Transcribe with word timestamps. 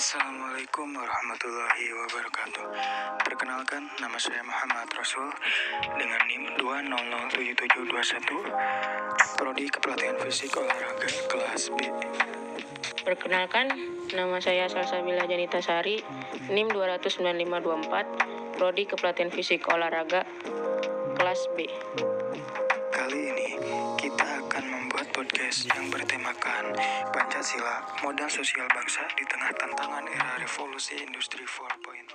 Assalamualaikum 0.00 0.96
warahmatullahi 0.96 1.92
wabarakatuh. 1.92 2.64
Perkenalkan, 3.20 3.84
nama 4.00 4.16
saya 4.16 4.40
Muhammad 4.40 4.88
Rasul 4.96 5.28
dengan 6.00 6.24
NIM 6.24 6.56
2007721, 6.56 8.48
Prodi 9.36 9.68
Kepelatihan 9.68 10.16
Fisik 10.24 10.56
Olahraga 10.56 11.04
kelas 11.04 11.68
B. 11.76 11.84
Perkenalkan, 13.04 13.76
nama 14.16 14.40
saya 14.40 14.72
Salsabila 14.72 15.28
Janita 15.28 15.60
Sari, 15.60 16.00
NIM 16.48 16.72
29524, 16.72 18.56
Prodi 18.56 18.88
Kepelatihan 18.88 19.28
Fisik 19.28 19.68
Olahraga 19.68 20.24
kelas 21.20 21.44
B. 21.60 21.68
Kali 22.88 23.20
ini 23.36 23.48
kita 24.00 24.48
akan 24.48 24.64
membuat 24.64 24.89
podcast 25.20 25.68
yang 25.68 25.92
bertemakan 25.92 26.72
Pancasila, 27.12 27.84
modal 28.00 28.24
sosial 28.32 28.64
bangsa 28.72 29.04
di 29.20 29.24
tengah 29.28 29.52
tantangan 29.52 30.08
era 30.08 30.40
revolusi 30.40 30.96
industri 30.96 31.44
4.0. 31.44 32.08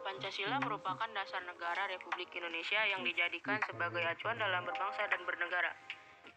Pancasila 0.00 0.56
merupakan 0.64 1.04
dasar 1.12 1.44
negara 1.44 1.84
Republik 1.92 2.32
Indonesia 2.32 2.80
yang 2.88 3.04
dijadikan 3.04 3.60
sebagai 3.60 4.00
acuan 4.08 4.40
dalam 4.40 4.64
berbangsa 4.64 5.04
dan 5.12 5.20
bernegara. 5.28 5.76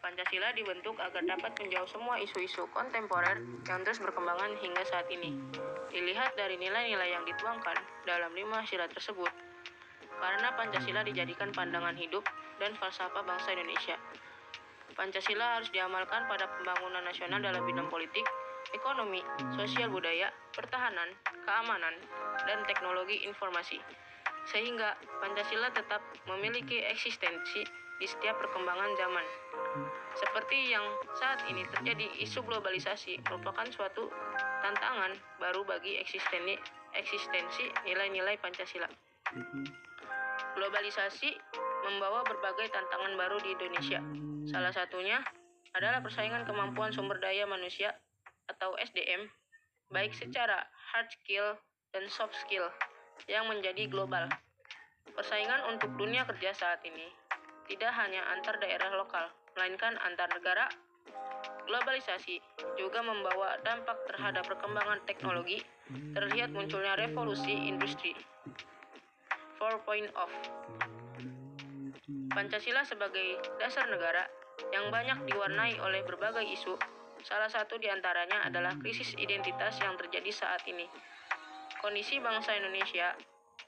Pancasila 0.04 0.52
dibentuk 0.52 1.00
agar 1.00 1.24
dapat 1.24 1.56
menjawab 1.56 1.88
semua 1.88 2.20
isu-isu 2.20 2.68
kontemporer 2.76 3.40
yang 3.64 3.80
terus 3.80 3.96
berkembangan 3.96 4.60
hingga 4.60 4.84
saat 4.92 5.08
ini. 5.08 5.40
Dilihat 5.88 6.36
dari 6.36 6.60
nilai-nilai 6.60 7.16
yang 7.16 7.24
dituangkan 7.24 7.80
dalam 8.04 8.28
lima 8.36 8.60
sila 8.68 8.84
tersebut, 8.92 9.32
karena 10.20 10.52
Pancasila 10.52 11.00
dijadikan 11.00 11.48
pandangan 11.56 11.96
hidup 11.96 12.28
dan 12.60 12.76
falsafah 12.76 13.24
bangsa 13.24 13.56
Indonesia. 13.56 13.96
Pancasila 14.96 15.60
harus 15.60 15.68
diamalkan 15.76 16.24
pada 16.24 16.48
pembangunan 16.56 17.04
nasional 17.04 17.36
dalam 17.44 17.60
bidang 17.68 17.92
politik, 17.92 18.24
ekonomi, 18.72 19.20
sosial 19.52 19.92
budaya, 19.92 20.32
pertahanan, 20.56 21.12
keamanan, 21.44 21.92
dan 22.48 22.64
teknologi 22.64 23.28
informasi. 23.28 23.76
Sehingga 24.48 24.96
Pancasila 25.20 25.68
tetap 25.76 26.00
memiliki 26.24 26.80
eksistensi 26.80 27.60
di 28.00 28.06
setiap 28.08 28.40
perkembangan 28.40 28.92
zaman. 28.96 29.26
Seperti 30.16 30.72
yang 30.72 30.84
saat 31.20 31.44
ini 31.52 31.60
terjadi 31.76 32.06
isu 32.24 32.40
globalisasi 32.48 33.20
merupakan 33.28 33.68
suatu 33.68 34.08
tantangan 34.64 35.12
baru 35.36 35.60
bagi 35.68 36.00
eksistensi 36.00 36.56
eksistensi 36.96 37.68
nilai-nilai 37.84 38.40
Pancasila. 38.40 38.88
Globalisasi 40.56 41.30
membawa 41.84 42.24
berbagai 42.24 42.72
tantangan 42.72 43.12
baru 43.20 43.36
di 43.44 43.52
Indonesia. 43.52 44.00
Salah 44.46 44.70
satunya 44.70 45.18
adalah 45.74 46.00
persaingan 46.00 46.46
kemampuan 46.46 46.94
sumber 46.94 47.18
daya 47.20 47.44
manusia 47.44 47.92
atau 48.46 48.78
SDM, 48.78 49.26
baik 49.90 50.14
secara 50.14 50.64
hard 50.94 51.08
skill 51.10 51.58
dan 51.90 52.06
soft 52.06 52.32
skill 52.46 52.64
yang 53.26 53.44
menjadi 53.50 53.90
global. 53.90 54.30
Persaingan 55.12 55.66
untuk 55.72 55.92
dunia 55.98 56.22
kerja 56.24 56.54
saat 56.54 56.80
ini 56.86 57.10
tidak 57.66 57.90
hanya 57.98 58.22
antar 58.36 58.56
daerah 58.62 58.94
lokal, 58.94 59.26
melainkan 59.58 59.98
antar 60.06 60.30
negara. 60.30 60.70
Globalisasi 61.66 62.38
juga 62.78 63.02
membawa 63.02 63.58
dampak 63.66 63.98
terhadap 64.06 64.46
perkembangan 64.46 65.02
teknologi, 65.06 65.58
terlihat 66.14 66.54
munculnya 66.54 66.94
revolusi 66.94 67.66
industri 67.66 68.14
4.0. 69.58 70.14
Pancasila 72.30 72.86
sebagai 72.86 73.40
dasar 73.58 73.90
negara 73.90 74.28
yang 74.72 74.88
banyak 74.88 75.28
diwarnai 75.28 75.76
oleh 75.80 76.00
berbagai 76.04 76.44
isu, 76.44 76.74
salah 77.24 77.48
satu 77.48 77.76
di 77.80 77.88
antaranya 77.88 78.46
adalah 78.46 78.72
krisis 78.80 79.12
identitas 79.16 79.76
yang 79.80 79.96
terjadi 80.00 80.30
saat 80.32 80.62
ini. 80.68 80.88
Kondisi 81.80 82.18
bangsa 82.20 82.56
Indonesia 82.56 83.12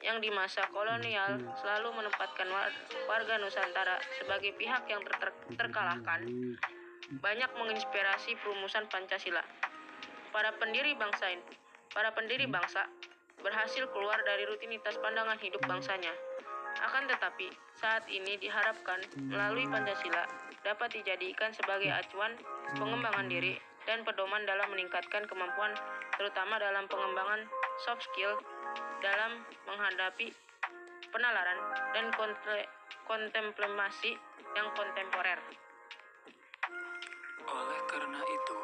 yang 0.00 0.22
di 0.22 0.30
masa 0.30 0.62
kolonial 0.70 1.42
selalu 1.58 1.90
menempatkan 1.90 2.46
warga 3.10 3.34
Nusantara 3.42 3.98
sebagai 4.22 4.54
pihak 4.54 4.86
yang 4.86 5.02
ter 5.02 5.14
ter 5.18 5.30
terkalahkan, 5.58 6.22
banyak 7.18 7.50
menginspirasi 7.58 8.38
perumusan 8.40 8.86
Pancasila. 8.86 9.42
Para 10.30 10.54
pendiri 10.60 10.94
bangsa 10.94 11.34
para 11.90 12.12
pendiri 12.12 12.46
bangsa 12.46 12.84
berhasil 13.42 13.84
keluar 13.94 14.18
dari 14.26 14.44
rutinitas 14.46 14.98
pandangan 14.98 15.38
hidup 15.38 15.62
bangsanya. 15.66 16.12
Akan 16.78 17.10
tetapi, 17.10 17.50
saat 17.74 18.06
ini 18.06 18.38
diharapkan 18.38 19.02
melalui 19.18 19.66
Pancasila 19.66 20.26
dapat 20.62 20.94
dijadikan 20.94 21.50
sebagai 21.54 21.90
acuan 21.90 22.34
pengembangan 22.78 23.26
diri 23.26 23.58
dan 23.88 24.04
pedoman 24.04 24.44
dalam 24.44 24.68
meningkatkan 24.70 25.24
kemampuan 25.26 25.72
terutama 26.20 26.60
dalam 26.60 26.84
pengembangan 26.86 27.40
soft 27.88 28.04
skill 28.12 28.36
dalam 29.00 29.42
menghadapi 29.64 30.28
penalaran 31.08 31.58
dan 31.96 32.12
kontemplasi 33.08 34.12
yang 34.54 34.68
kontemporer. 34.76 35.40
Oleh 37.48 37.80
karena 37.88 38.20
itu, 38.28 38.58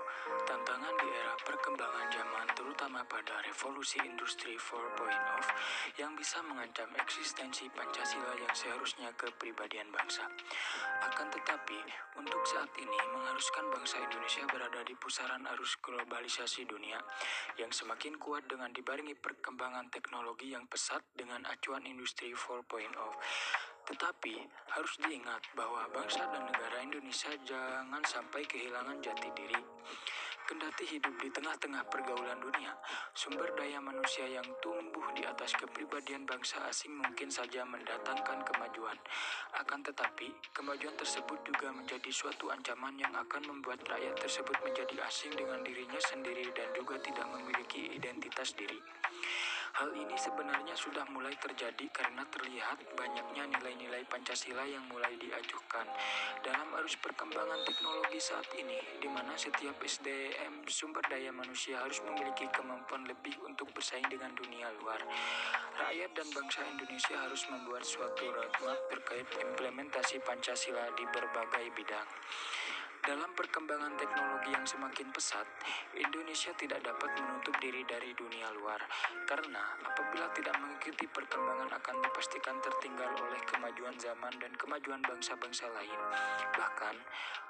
tantangan 0.44 0.94
di 1.00 1.08
era 1.08 1.34
perkembangan 1.40 2.06
zaman 2.12 2.46
terutama 2.52 3.00
pada 3.08 3.40
revolusi 3.48 3.96
industri 4.04 4.60
4.0 4.60 5.96
yang 5.96 6.12
bisa 6.12 6.44
mengancam 6.44 6.92
eksistensi 7.00 7.72
Pancasila 7.72 8.36
yang 8.36 8.52
seharusnya 8.52 9.08
kepribadian 9.16 9.88
bangsa. 9.88 10.28
Akan 11.00 11.32
tetapi, 11.32 11.80
untuk 12.20 12.44
saat 12.44 12.68
ini 12.76 12.98
mengharuskan 13.16 13.72
bangsa 13.72 14.04
Indonesia 14.04 14.44
berada 14.52 14.80
di 14.84 14.92
pusaran 15.00 15.48
arus 15.56 15.80
globalisasi 15.80 16.68
dunia 16.68 17.00
yang 17.56 17.72
semakin 17.72 18.20
kuat 18.20 18.44
dengan 18.44 18.68
dibarengi 18.68 19.16
perkembangan 19.16 19.88
teknologi 19.88 20.52
yang 20.52 20.68
pesat 20.68 21.00
dengan 21.16 21.40
acuan 21.48 21.88
industri 21.88 22.36
4.0. 22.36 23.73
Tetapi 23.84 24.34
harus 24.72 24.94
diingat 25.04 25.44
bahwa 25.52 25.84
bangsa 25.92 26.24
dan 26.32 26.48
negara 26.48 26.80
Indonesia 26.80 27.32
jangan 27.44 28.02
sampai 28.04 28.42
kehilangan 28.48 28.96
jati 29.04 29.28
diri. 29.36 29.60
Kendati 30.44 30.84
hidup 30.84 31.16
di 31.24 31.32
tengah-tengah 31.32 31.88
pergaulan 31.88 32.36
dunia, 32.36 32.76
sumber 33.16 33.48
daya 33.56 33.80
manusia 33.80 34.28
yang 34.28 34.44
tumbuh 34.60 35.08
di 35.16 35.24
atas 35.24 35.56
kepribadian 35.56 36.28
bangsa 36.28 36.60
asing 36.68 36.92
mungkin 37.00 37.32
saja 37.32 37.64
mendatangkan 37.64 38.44
kemajuan. 38.44 38.92
Akan 39.56 39.80
tetapi, 39.80 40.28
kemajuan 40.52 40.92
tersebut 41.00 41.40
juga 41.48 41.72
menjadi 41.72 42.12
suatu 42.12 42.52
ancaman 42.52 42.92
yang 43.00 43.16
akan 43.16 43.40
membuat 43.56 43.88
rakyat 43.88 44.20
tersebut 44.20 44.60
menjadi 44.60 45.08
asing 45.08 45.32
dengan 45.32 45.64
dirinya 45.64 46.00
sendiri 46.12 46.44
dan 46.52 46.68
juga 46.76 47.00
tidak 47.00 47.24
memiliki 47.24 47.96
identitas 47.96 48.52
diri. 48.52 48.76
Hal 49.74 49.90
ini 49.90 50.14
sebenarnya 50.14 50.70
sudah 50.78 51.02
mulai 51.10 51.34
terjadi 51.34 51.90
karena 51.90 52.22
terlihat 52.30 52.78
banyaknya 52.94 53.42
nilai-nilai 53.58 54.06
Pancasila 54.06 54.62
yang 54.62 54.86
mulai 54.86 55.10
diajukan 55.18 55.82
dalam 56.46 56.78
arus 56.78 56.94
perkembangan 57.02 57.58
teknologi 57.66 58.22
saat 58.22 58.46
ini, 58.54 58.78
di 59.02 59.10
mana 59.10 59.34
setiap 59.34 59.74
SDM 59.82 60.62
sumber 60.70 61.02
daya 61.10 61.34
manusia 61.34 61.82
harus 61.82 61.98
memiliki 62.06 62.46
kemampuan 62.54 63.02
lebih 63.02 63.34
untuk 63.42 63.66
bersaing 63.74 64.06
dengan 64.06 64.30
dunia 64.38 64.70
luar. 64.78 65.02
Rakyat 65.74 66.10
dan 66.22 66.28
bangsa 66.30 66.62
Indonesia 66.70 67.18
harus 67.18 67.42
membuat 67.50 67.82
suatu 67.82 68.30
roadmap 68.30 68.78
terkait 68.94 69.26
implementasi 69.26 70.22
Pancasila 70.22 70.86
di 70.94 71.02
berbagai 71.10 71.66
bidang. 71.74 72.06
Dalam 73.04 73.36
perkembangan 73.36 74.00
teknologi 74.00 74.48
yang 74.48 74.64
semakin 74.64 75.12
pesat, 75.12 75.44
Indonesia 75.92 76.56
tidak 76.56 76.80
dapat 76.80 77.12
menutup 77.20 77.52
diri 77.60 77.84
dari 77.84 78.16
dunia 78.16 78.48
luar, 78.56 78.80
karena 79.28 79.60
apabila 79.84 80.32
tidak 80.32 80.56
mengikuti 80.56 81.04
perkembangan 81.12 81.68
akan 81.68 82.00
dipastikan 82.00 82.56
tertinggal 82.64 83.12
oleh 83.20 83.36
kemajuan 83.44 83.92
zaman 84.00 84.32
dan 84.40 84.56
kemajuan 84.56 85.04
bangsa-bangsa 85.04 85.68
lain. 85.76 86.00
Bahkan, 86.56 86.96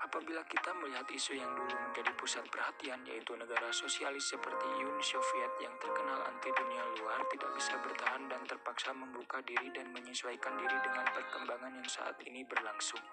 apabila 0.02 0.42
kita 0.50 0.74
melihat 0.82 1.06
isu 1.06 1.38
yang 1.38 1.54
dulu 1.54 1.70
menjadi 1.70 2.10
pusat 2.18 2.42
perhatian, 2.50 3.06
yaitu 3.06 3.38
negara 3.38 3.70
sosialis 3.70 4.26
seperti 4.26 4.66
Uni 4.82 5.06
Soviet 5.06 5.54
yang 5.62 5.78
terkenal 5.78 6.34
anti 6.34 6.50
dunia 6.50 6.82
luar, 6.98 7.22
tidak 7.30 7.54
bisa 7.54 7.78
bertahan 7.78 8.26
dan 8.26 8.42
terpaksa 8.42 8.90
membuka 8.90 9.38
diri 9.46 9.70
dan 9.70 9.86
menyesuaikan 9.94 10.58
diri 10.58 10.82
dengan 10.82 11.06
perkembangan 11.14 11.78
yang 11.78 11.86
saat 11.86 12.18
ini 12.26 12.42
berlangsung. 12.42 13.06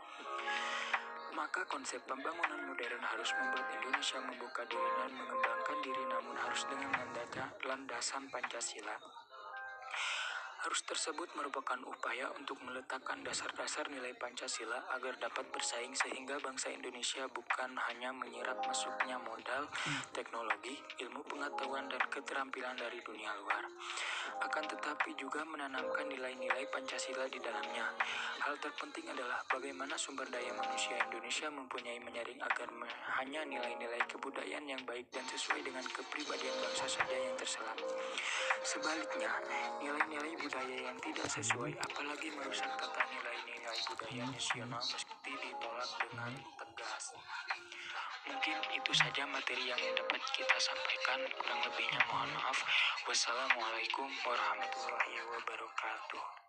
Maka 1.32 1.64
konsep 1.64 2.04
pembangunan 2.04 2.31
modern 2.40 3.04
harus 3.04 3.30
membuat 3.36 3.68
Indonesia 3.76 4.20
membuka 4.24 4.62
diri 4.68 4.90
dan 5.00 5.12
mengembangkan 5.16 5.78
diri 5.84 6.04
namun 6.08 6.36
harus 6.40 6.62
dengan 6.70 6.92
landasan 7.66 8.28
Pancasila. 8.28 9.21
Harus 10.62 10.86
tersebut 10.86 11.26
merupakan 11.34 11.82
upaya 11.90 12.30
untuk 12.38 12.62
meletakkan 12.62 13.18
dasar-dasar 13.26 13.90
nilai 13.90 14.14
Pancasila 14.14 14.94
agar 14.94 15.18
dapat 15.18 15.50
bersaing 15.50 15.90
sehingga 15.98 16.38
bangsa 16.38 16.70
Indonesia 16.70 17.26
bukan 17.34 17.74
hanya 17.90 18.14
menyerap 18.14 18.62
masuknya 18.62 19.18
modal, 19.26 19.66
teknologi, 20.14 20.78
ilmu 21.02 21.26
pengetahuan, 21.26 21.90
dan 21.90 22.06
keterampilan 22.14 22.78
dari 22.78 23.02
dunia 23.02 23.34
luar. 23.42 23.66
Akan 24.46 24.62
tetapi 24.70 25.18
juga 25.18 25.42
menanamkan 25.50 26.06
nilai-nilai 26.06 26.70
Pancasila 26.70 27.26
di 27.26 27.42
dalamnya. 27.42 27.98
Hal 28.46 28.54
terpenting 28.62 29.10
adalah 29.10 29.42
bagaimana 29.50 29.98
sumber 29.98 30.30
daya 30.30 30.54
manusia 30.54 30.94
Indonesia 31.10 31.50
mempunyai 31.50 31.98
menyaring 32.06 32.38
agar 32.38 32.70
hanya 33.18 33.42
nilai-nilai 33.50 34.06
kebudayaan 34.06 34.70
yang 34.70 34.82
baik 34.86 35.10
dan 35.10 35.26
sesuai 35.26 35.66
dengan 35.66 35.82
kepribadian 35.90 36.54
bangsa 36.62 36.86
saja 36.86 37.18
yang 37.18 37.34
terserap. 37.34 37.82
Sebaliknya, 38.62 39.34
nilai-nilai 39.82 40.38
budaya 40.38 40.78
yang 40.86 40.98
tidak 41.02 41.26
sesuai 41.34 41.74
apalagi 41.82 42.30
merusak 42.38 42.70
kata 42.78 43.02
nilai-nilai 43.10 43.80
budaya 43.90 44.24
nasional 44.30 44.78
mesti 44.78 45.32
ditolak 45.34 45.90
dengan 45.98 46.32
tegas. 46.62 47.06
Mungkin 48.30 48.58
itu 48.78 48.92
saja 48.94 49.26
materi 49.26 49.66
yang 49.66 49.82
dapat 49.98 50.22
kita 50.38 50.58
sampaikan. 50.62 51.26
Kurang 51.42 51.60
lebihnya 51.66 52.02
mohon 52.06 52.30
maaf. 52.38 52.58
Wassalamualaikum 53.10 54.10
warahmatullahi 54.30 55.18
wabarakatuh. 55.26 56.41